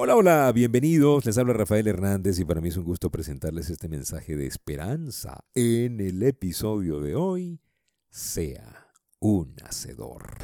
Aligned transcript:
Hola, 0.00 0.14
hola, 0.14 0.52
bienvenidos. 0.52 1.26
Les 1.26 1.38
habla 1.38 1.54
Rafael 1.54 1.88
Hernández 1.88 2.38
y 2.38 2.44
para 2.44 2.60
mí 2.60 2.68
es 2.68 2.76
un 2.76 2.84
gusto 2.84 3.10
presentarles 3.10 3.68
este 3.68 3.88
mensaje 3.88 4.36
de 4.36 4.46
esperanza 4.46 5.44
en 5.56 6.00
el 6.00 6.22
episodio 6.22 7.00
de 7.00 7.16
hoy. 7.16 7.60
Sea 8.08 8.92
un 9.18 9.56
hacedor. 9.64 10.38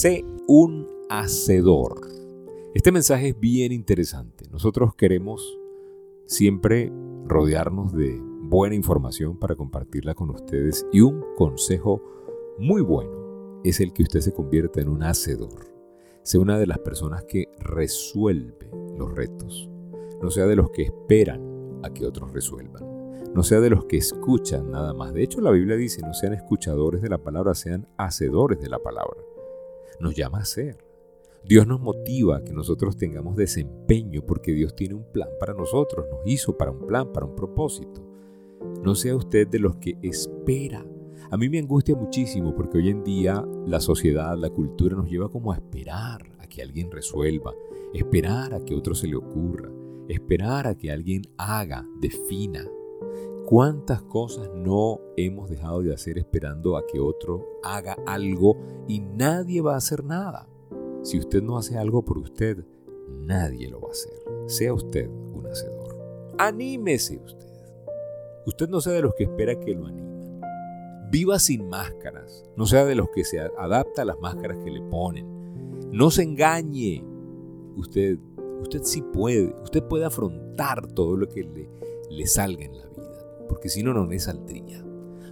Sé 0.00 0.24
un 0.48 0.88
hacedor. 1.10 2.00
Este 2.72 2.90
mensaje 2.90 3.28
es 3.28 3.38
bien 3.38 3.70
interesante. 3.70 4.46
Nosotros 4.50 4.94
queremos 4.94 5.58
siempre 6.24 6.90
rodearnos 7.26 7.92
de 7.92 8.18
buena 8.18 8.74
información 8.74 9.38
para 9.38 9.56
compartirla 9.56 10.14
con 10.14 10.30
ustedes 10.30 10.86
y 10.90 11.02
un 11.02 11.22
consejo 11.36 12.02
muy 12.58 12.80
bueno 12.80 13.60
es 13.62 13.80
el 13.80 13.92
que 13.92 14.04
usted 14.04 14.20
se 14.20 14.32
convierta 14.32 14.80
en 14.80 14.88
un 14.88 15.02
hacedor. 15.02 15.70
Sea 16.22 16.40
una 16.40 16.58
de 16.58 16.66
las 16.66 16.78
personas 16.78 17.24
que 17.24 17.48
resuelve 17.58 18.70
los 18.96 19.14
retos. 19.14 19.68
No 20.22 20.30
sea 20.30 20.46
de 20.46 20.56
los 20.56 20.70
que 20.70 20.84
esperan 20.84 21.82
a 21.82 21.92
que 21.92 22.06
otros 22.06 22.32
resuelvan. 22.32 23.34
No 23.34 23.42
sea 23.42 23.60
de 23.60 23.68
los 23.68 23.84
que 23.84 23.98
escuchan 23.98 24.70
nada 24.70 24.94
más. 24.94 25.12
De 25.12 25.22
hecho, 25.22 25.42
la 25.42 25.50
Biblia 25.50 25.76
dice, 25.76 26.00
no 26.00 26.14
sean 26.14 26.32
escuchadores 26.32 27.02
de 27.02 27.10
la 27.10 27.18
palabra, 27.18 27.54
sean 27.54 27.86
hacedores 27.98 28.60
de 28.60 28.70
la 28.70 28.78
palabra 28.78 29.20
nos 30.00 30.14
llama 30.14 30.38
a 30.38 30.44
ser. 30.44 30.78
Dios 31.44 31.66
nos 31.66 31.80
motiva 31.80 32.36
a 32.36 32.44
que 32.44 32.52
nosotros 32.52 32.96
tengamos 32.96 33.36
desempeño 33.36 34.22
porque 34.26 34.52
Dios 34.52 34.76
tiene 34.76 34.94
un 34.94 35.04
plan 35.10 35.28
para 35.38 35.54
nosotros, 35.54 36.06
nos 36.10 36.20
hizo 36.26 36.56
para 36.56 36.70
un 36.70 36.86
plan, 36.86 37.12
para 37.12 37.26
un 37.26 37.34
propósito. 37.34 38.06
No 38.82 38.94
sea 38.94 39.16
usted 39.16 39.48
de 39.48 39.58
los 39.58 39.76
que 39.76 39.96
espera. 40.02 40.84
A 41.30 41.36
mí 41.36 41.48
me 41.48 41.58
angustia 41.58 41.94
muchísimo 41.94 42.54
porque 42.54 42.78
hoy 42.78 42.90
en 42.90 43.04
día 43.04 43.44
la 43.66 43.80
sociedad, 43.80 44.36
la 44.36 44.50
cultura 44.50 44.96
nos 44.96 45.08
lleva 45.08 45.30
como 45.30 45.52
a 45.52 45.56
esperar 45.56 46.30
a 46.38 46.46
que 46.46 46.62
alguien 46.62 46.90
resuelva, 46.90 47.54
esperar 47.94 48.52
a 48.54 48.64
que 48.64 48.74
otro 48.74 48.94
se 48.94 49.06
le 49.06 49.16
ocurra, 49.16 49.70
esperar 50.08 50.66
a 50.66 50.76
que 50.76 50.90
alguien 50.90 51.22
haga, 51.38 51.86
defina, 52.00 52.68
¿Cuántas 53.50 54.00
cosas 54.02 54.48
no 54.54 55.00
hemos 55.16 55.50
dejado 55.50 55.82
de 55.82 55.92
hacer 55.92 56.18
esperando 56.18 56.76
a 56.76 56.86
que 56.86 57.00
otro 57.00 57.58
haga 57.64 57.96
algo 58.06 58.56
y 58.86 59.00
nadie 59.00 59.60
va 59.60 59.74
a 59.74 59.78
hacer 59.78 60.04
nada? 60.04 60.48
Si 61.02 61.18
usted 61.18 61.42
no 61.42 61.58
hace 61.58 61.76
algo 61.76 62.04
por 62.04 62.18
usted, 62.18 62.64
nadie 63.08 63.68
lo 63.68 63.80
va 63.80 63.88
a 63.88 63.90
hacer. 63.90 64.12
Sea 64.46 64.72
usted 64.72 65.08
un 65.08 65.48
hacedor. 65.48 65.98
Anímese 66.38 67.18
usted. 67.18 67.50
Usted 68.46 68.68
no 68.68 68.80
sea 68.80 68.92
de 68.92 69.02
los 69.02 69.16
que 69.16 69.24
espera 69.24 69.58
que 69.58 69.74
lo 69.74 69.86
animen. 69.86 70.40
Viva 71.10 71.40
sin 71.40 71.68
máscaras. 71.68 72.44
No 72.54 72.66
sea 72.66 72.84
de 72.84 72.94
los 72.94 73.10
que 73.10 73.24
se 73.24 73.40
adapta 73.40 74.02
a 74.02 74.04
las 74.04 74.20
máscaras 74.20 74.58
que 74.58 74.70
le 74.70 74.82
ponen. 74.82 75.90
No 75.90 76.12
se 76.12 76.22
engañe. 76.22 77.04
Usted, 77.74 78.16
usted 78.62 78.82
sí 78.84 79.02
puede. 79.02 79.52
Usted 79.64 79.82
puede 79.82 80.04
afrontar 80.04 80.86
todo 80.92 81.16
lo 81.16 81.28
que 81.28 81.42
le, 81.42 81.68
le 82.10 82.26
salga 82.28 82.64
en 82.64 82.78
la 82.78 82.84
vida 82.84 82.89
porque 83.50 83.68
si 83.68 83.82
no, 83.82 83.92
no 83.92 84.06
le 84.06 84.20
saldría. 84.20 84.82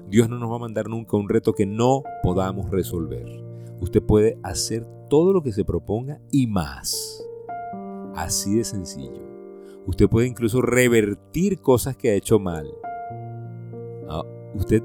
Dios 0.08 0.28
no 0.28 0.38
nos 0.38 0.50
va 0.50 0.56
a 0.56 0.60
mandar 0.60 0.88
nunca 0.88 1.16
un 1.16 1.28
reto 1.28 1.54
que 1.54 1.66
no 1.66 2.02
podamos 2.24 2.68
resolver. 2.68 3.24
Usted 3.80 4.02
puede 4.02 4.38
hacer 4.42 4.84
todo 5.08 5.32
lo 5.32 5.40
que 5.40 5.52
se 5.52 5.64
proponga 5.64 6.20
y 6.32 6.48
más. 6.48 7.24
Así 8.16 8.56
de 8.56 8.64
sencillo. 8.64 9.22
Usted 9.86 10.08
puede 10.08 10.26
incluso 10.26 10.60
revertir 10.60 11.60
cosas 11.60 11.96
que 11.96 12.10
ha 12.10 12.14
hecho 12.14 12.40
mal. 12.40 12.66
Ah, 14.08 14.24
usted 14.54 14.82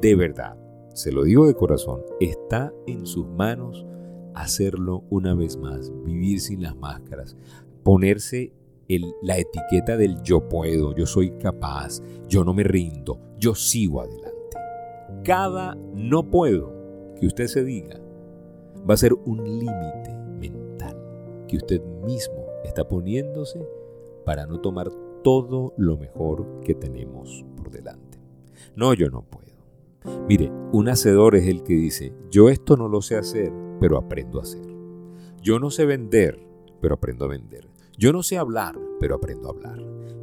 de 0.00 0.14
verdad, 0.14 0.56
se 0.94 1.10
lo 1.10 1.24
digo 1.24 1.48
de 1.48 1.54
corazón, 1.54 2.02
está 2.20 2.72
en 2.86 3.04
sus 3.04 3.26
manos 3.26 3.84
hacerlo 4.34 5.02
una 5.10 5.34
vez 5.34 5.56
más, 5.56 5.92
vivir 6.04 6.40
sin 6.40 6.62
las 6.62 6.76
máscaras, 6.76 7.36
ponerse 7.82 8.52
la 9.22 9.38
etiqueta 9.38 9.96
del 9.96 10.22
yo 10.22 10.48
puedo, 10.48 10.94
yo 10.94 11.06
soy 11.06 11.32
capaz, 11.32 12.00
yo 12.28 12.44
no 12.44 12.54
me 12.54 12.62
rindo, 12.62 13.18
yo 13.38 13.54
sigo 13.54 14.00
adelante. 14.00 14.34
Cada 15.24 15.74
no 15.94 16.30
puedo 16.30 17.14
que 17.18 17.26
usted 17.26 17.46
se 17.46 17.64
diga 17.64 18.00
va 18.88 18.94
a 18.94 18.98
ser 18.98 19.12
un 19.14 19.42
límite 19.42 20.14
mental 20.38 20.96
que 21.48 21.56
usted 21.56 21.82
mismo 22.04 22.46
está 22.64 22.86
poniéndose 22.86 23.66
para 24.24 24.46
no 24.46 24.60
tomar 24.60 24.88
todo 25.22 25.72
lo 25.76 25.96
mejor 25.96 26.60
que 26.60 26.74
tenemos 26.74 27.44
por 27.56 27.70
delante. 27.70 28.20
No, 28.76 28.94
yo 28.94 29.10
no 29.10 29.22
puedo. 29.22 29.46
Mire, 30.28 30.52
un 30.72 30.88
hacedor 30.88 31.34
es 31.34 31.48
el 31.48 31.62
que 31.62 31.74
dice, 31.74 32.12
yo 32.30 32.48
esto 32.48 32.76
no 32.76 32.88
lo 32.88 33.02
sé 33.02 33.16
hacer, 33.16 33.52
pero 33.80 33.98
aprendo 33.98 34.38
a 34.38 34.42
hacer. 34.42 34.66
Yo 35.42 35.58
no 35.58 35.70
sé 35.70 35.84
vender, 35.84 36.38
pero 36.80 36.94
aprendo 36.94 37.24
a 37.24 37.28
vender. 37.28 37.68
Yo 37.98 38.12
no 38.12 38.22
sé 38.22 38.36
hablar, 38.36 38.78
pero 39.00 39.14
aprendo 39.14 39.48
a 39.48 39.52
hablar. 39.52 39.78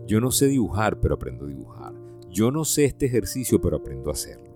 Yo 0.06 0.20
no 0.20 0.32
sé 0.32 0.48
dibujar, 0.48 1.00
pero 1.00 1.16
aprendo 1.16 1.46
a 1.46 1.48
dibujar. 1.48 1.94
Yo 2.30 2.52
no 2.52 2.66
sé 2.66 2.86
este 2.86 3.08
ejercicio, 3.08 3.60
pero 3.62 3.78
aprendo 3.78 4.10
a 4.10 4.14
hacerlo. 4.14 4.56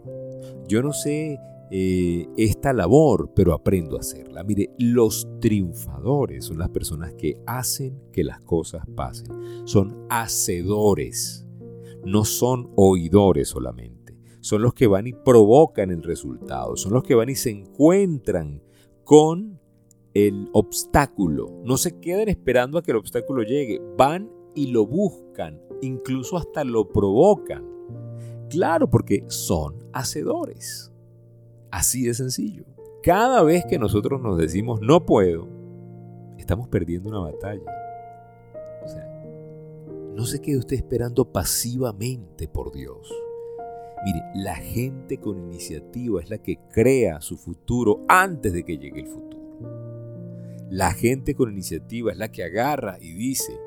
Yo 0.68 0.84
no 0.84 0.94
sé 0.94 1.40
eh, 1.72 2.28
esta 2.38 2.74
labor, 2.74 3.32
pero 3.36 3.54
aprendo 3.54 3.98
a 3.98 4.02
hacerla. 4.02 4.44
Mire, 4.44 4.70
los 4.78 5.28
triunfadores 5.40 6.46
son 6.46 6.60
las 6.60 6.70
personas 6.70 7.14
que 7.14 7.42
hacen 7.46 8.00
que 8.12 8.24
las 8.24 8.42
cosas 8.42 8.86
pasen. 8.96 9.28
Son 9.66 10.06
hacedores, 10.10 11.48
no 12.06 12.24
son 12.24 12.72
oidores 12.76 13.50
solamente. 13.50 14.18
Son 14.42 14.62
los 14.62 14.74
que 14.74 14.88
van 14.88 15.08
y 15.08 15.14
provocan 15.14 15.90
el 15.90 16.04
resultado. 16.04 16.78
Son 16.78 16.94
los 16.94 17.04
que 17.04 17.16
van 17.16 17.30
y 17.30 17.36
se 17.36 17.50
encuentran 17.50 18.62
con 19.04 19.60
el 20.26 20.50
obstáculo. 20.52 21.62
No 21.64 21.78
se 21.78 22.00
quedan 22.00 22.28
esperando 22.28 22.80
a 22.80 22.82
que 22.82 22.90
el 22.90 22.98
obstáculo 22.98 23.44
llegue. 23.44 23.80
Van 23.98 24.32
y 24.56 24.68
lo 24.68 24.88
buscan, 24.88 25.62
incluso 25.84 26.38
hasta 26.38 26.64
lo 26.64 26.90
provocan. 26.90 27.64
Claro, 28.50 28.90
porque 28.90 29.26
son 29.28 29.76
hacedores. 29.94 30.92
Así 31.70 32.06
de 32.06 32.16
sencillo. 32.16 32.66
Cada 33.04 33.44
vez 33.44 33.64
que 33.66 33.78
nosotros 33.78 34.20
nos 34.20 34.40
decimos 34.40 34.82
no 34.82 35.06
puedo, 35.06 35.48
estamos 36.40 36.68
perdiendo 36.68 37.10
una 37.10 37.20
batalla. 37.20 37.72
O 38.84 38.88
sea, 38.88 39.08
no 40.16 40.26
se 40.26 40.42
quede 40.42 40.58
usted 40.58 40.78
esperando 40.78 41.32
pasivamente 41.32 42.48
por 42.48 42.72
Dios. 42.72 43.14
Mire, 44.04 44.24
la 44.34 44.56
gente 44.56 45.20
con 45.20 45.38
iniciativa 45.38 46.22
es 46.24 46.30
la 46.32 46.40
que 46.40 46.58
crea 46.72 47.22
su 47.22 47.38
futuro 47.38 48.04
antes 48.08 48.54
de 48.54 48.64
que 48.64 48.80
llegue 48.80 49.02
el 49.02 49.08
futuro. 49.08 49.37
La 50.70 50.92
gente 50.92 51.34
con 51.34 51.50
iniciativa 51.50 52.12
es 52.12 52.18
la 52.18 52.30
que 52.30 52.44
agarra 52.44 52.98
y 53.00 53.14
dice, 53.14 53.58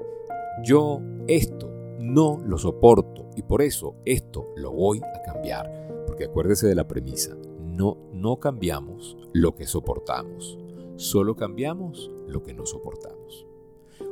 yo 0.63 1.01
esto 1.29 1.71
no 1.99 2.43
lo 2.45 2.59
soporto 2.59 3.31
y 3.37 3.43
por 3.43 3.63
eso 3.63 3.95
esto 4.05 4.53
lo 4.57 4.73
voy 4.73 5.01
a 5.01 5.23
cambiar. 5.23 6.05
Porque 6.07 6.25
acuérdese 6.25 6.67
de 6.67 6.75
la 6.75 6.87
premisa, 6.87 7.35
no, 7.59 7.97
no 8.13 8.39
cambiamos 8.39 9.17
lo 9.33 9.55
que 9.55 9.67
soportamos, 9.67 10.59
solo 10.97 11.37
cambiamos 11.37 12.11
lo 12.29 12.43
que 12.43 12.53
no 12.53 12.67
soportamos. 12.67 13.47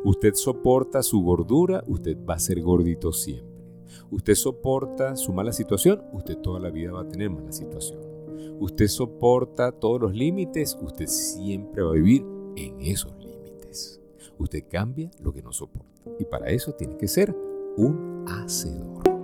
Usted 0.05 0.32
soporta 0.32 1.02
su 1.02 1.23
gordura, 1.23 1.84
usted 1.88 2.17
va 2.25 2.34
a 2.34 2.38
ser 2.38 2.62
gordito 2.62 3.12
siempre. 3.12 3.58
Usted 4.11 4.34
soporta 4.34 5.14
su 5.17 5.34
mala 5.34 5.52
situación, 5.52 6.02
usted 6.14 6.38
toda 6.38 6.58
la 6.58 6.70
vida 6.70 6.93
va 6.93 7.02
a 7.02 7.08
tener 7.08 7.29
mala 7.29 7.52
situación. 7.52 8.00
Usted 8.61 8.88
soporta 8.88 9.73
todos 9.73 10.00
los 10.00 10.14
límites, 10.14 10.79
usted 10.81 11.06
siempre 11.06 11.82
va 11.82 11.91
a 11.91 11.94
vivir 11.94 12.38
en 12.66 12.81
esos 12.82 13.12
límites. 13.19 14.00
Usted 14.38 14.64
cambia 14.69 15.10
lo 15.20 15.32
que 15.32 15.43
no 15.43 15.52
soporta. 15.52 15.88
Y 16.19 16.25
para 16.25 16.50
eso 16.50 16.72
tiene 16.72 16.96
que 16.96 17.08
ser 17.08 17.34
un 17.76 18.25
hacedor. 18.28 19.18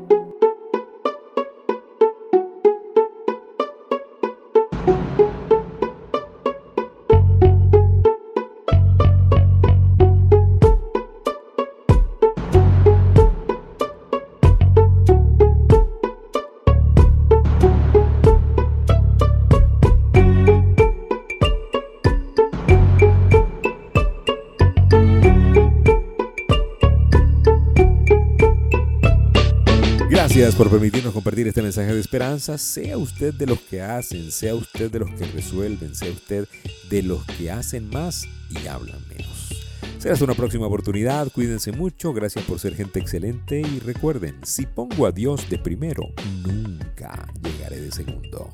Gracias 30.35 30.57
por 30.57 30.69
permitirnos 30.69 31.13
compartir 31.15 31.47
este 31.47 31.63
mensaje 31.63 31.95
de 31.95 32.01
esperanza. 32.01 32.59
Sea 32.59 32.99
usted 32.99 33.33
de 33.33 33.47
los 33.47 33.61
que 33.61 33.81
hacen, 33.81 34.33
sea 34.33 34.57
usted 34.57 34.91
de 34.91 34.99
los 34.99 35.11
que 35.11 35.27
resuelven, 35.27 35.95
sea 35.95 36.11
usted 36.11 36.49
de 36.91 37.03
los 37.05 37.25
que 37.25 37.53
hacen 37.53 37.89
más 37.89 38.27
y 38.51 38.67
hablan 38.67 38.99
menos. 39.09 39.65
Será 39.99 40.17
una 40.25 40.35
próxima 40.35 40.67
oportunidad. 40.67 41.31
Cuídense 41.31 41.71
mucho. 41.71 42.13
Gracias 42.13 42.45
por 42.47 42.59
ser 42.59 42.75
gente 42.75 42.99
excelente. 42.99 43.61
Y 43.61 43.79
recuerden, 43.79 44.41
si 44.43 44.67
pongo 44.67 45.07
a 45.07 45.13
Dios 45.13 45.49
de 45.49 45.59
primero, 45.59 46.03
nunca 46.45 47.33
llegaré 47.41 47.81
de 47.81 47.93
segundo. 47.93 48.53